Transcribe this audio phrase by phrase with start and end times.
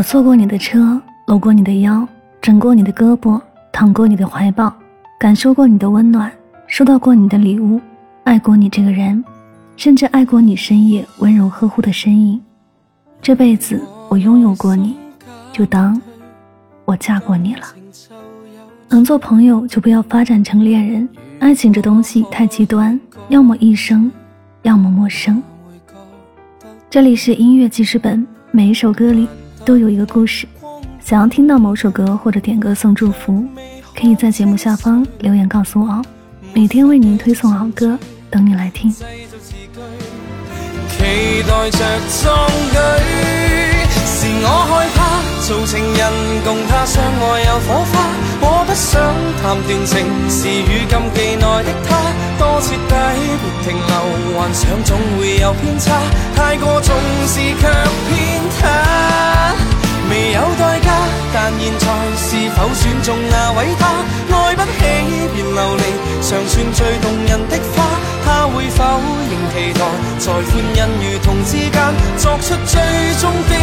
[0.00, 2.08] 我坐过你的车，搂过你的腰，
[2.40, 3.38] 枕过你的胳膊，
[3.70, 4.74] 躺过你的怀抱，
[5.18, 6.32] 感受过你的温暖，
[6.66, 7.78] 收到过你的礼物，
[8.24, 9.22] 爱过你这个人，
[9.76, 12.40] 甚至爱过你深夜温柔呵护的身影。
[13.20, 13.78] 这辈子
[14.08, 14.96] 我拥有过你，
[15.52, 16.00] 就当
[16.86, 17.66] 我嫁过你了。
[18.88, 21.06] 能做朋友就不要发展成恋人，
[21.40, 22.98] 爱情这东西太极端，
[23.28, 24.10] 要么一生，
[24.62, 25.42] 要么陌生。
[26.88, 29.28] 这里是音乐记事本，每一首歌里
[29.64, 30.46] 都有一个故事。
[31.02, 33.44] 想要听到某首歌或者点歌送祝福，
[33.98, 36.04] 可以在节目下方留言告诉我哦。
[36.52, 37.98] 每天为您推送好歌，
[38.30, 38.90] 等你来听。
[38.92, 39.02] 期
[41.46, 41.78] 待着
[42.22, 42.76] 壮举，
[44.04, 44.98] 是我害怕
[45.46, 46.12] 做情人，
[46.44, 47.92] 共他相爱有火花。
[48.42, 49.00] 我不想
[49.42, 51.88] 谈断情，是与禁忌内的他
[52.38, 52.94] 多彻底，
[53.40, 53.92] 别停留，
[54.38, 55.86] 幻想总会有偏差。
[56.36, 56.94] 太过重
[57.26, 58.10] 视却偏
[58.60, 58.62] 袒，
[60.32, 60.90] 有代价，
[61.32, 63.82] 但现在是否选中那位他？
[64.32, 64.68] 爱不起
[65.34, 65.82] 便流离，
[66.20, 67.84] 尚算最动人的花，
[68.24, 68.84] 他会否
[69.30, 69.80] 仍期待？
[70.18, 70.42] 在欢
[70.74, 71.74] 欣与痛之间，
[72.18, 72.80] 作出最
[73.20, 73.54] 终的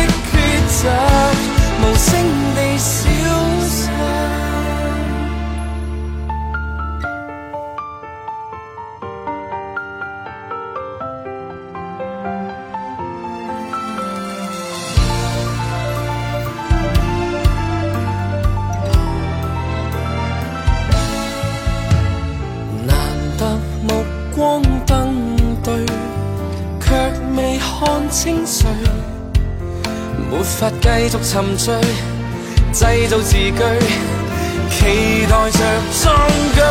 [28.09, 28.67] 清谁，
[30.30, 31.75] 没法继续沉醉，
[32.73, 33.61] 制造字句，
[34.69, 35.59] 期待着
[36.02, 36.05] 壮
[36.55, 36.61] 举。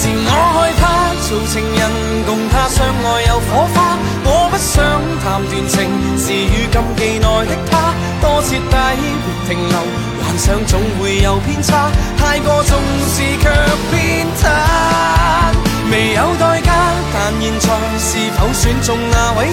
[0.00, 0.82] 是我害怕
[1.28, 1.80] 做情人，
[2.24, 3.76] 共他相爱有火花。
[4.24, 4.76] 我不想
[5.22, 5.76] 谈断情，
[6.16, 8.74] 是与禁忌内的他多彻底，
[9.24, 9.76] 别停留，
[10.22, 12.78] 幻想总会有偏差，太过重
[13.08, 13.44] 视却
[13.90, 14.42] 偏袒。
[15.90, 16.70] 未有代价，
[17.14, 17.66] 但现在
[17.98, 19.48] 是否选中那位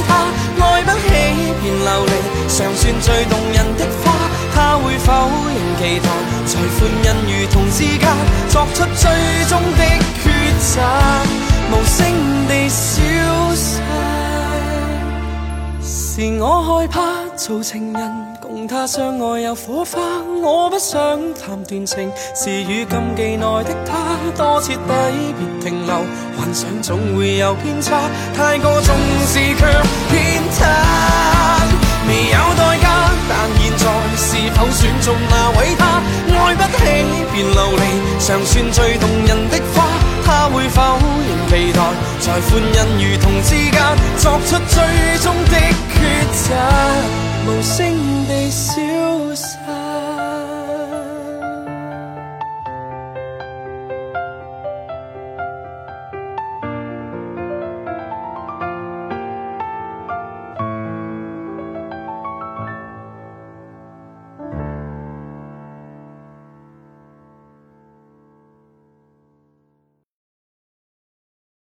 [3.01, 4.13] 最动人的花。
[4.53, 6.09] 他会否仍期待，
[6.45, 8.07] 在欢欣与痛之间，
[8.49, 9.11] 作出最
[9.49, 9.83] 终的
[10.23, 10.25] 抉
[10.59, 10.81] 择，
[11.71, 11.97] 无声
[12.47, 13.01] 地消
[13.53, 13.81] 失。
[15.81, 18.25] 是我害怕做情人。
[18.41, 19.99] 共他相爱有火花，
[20.41, 20.97] 我不想
[21.33, 24.79] 谈断情，是与禁忌内的他多彻底，
[25.37, 25.95] 别停留，
[26.37, 27.99] 幻想总会有偏差，
[28.33, 28.95] 太过重
[29.27, 29.65] 视却
[30.09, 30.63] 偏袒，
[32.07, 32.54] 未有，
[33.27, 33.85] 但现在
[34.17, 36.01] 是否选中那位他？
[36.37, 36.83] 爱不起
[37.33, 37.83] 便流离
[38.19, 39.83] 尚算最动人的花。
[40.25, 40.81] 他会否
[41.27, 41.79] 仍期待
[42.19, 43.77] 在欢欣如同之间
[44.17, 45.57] 作出最终的
[45.93, 45.95] 抉
[46.31, 46.55] 择？
[47.47, 49.14] 无声地笑。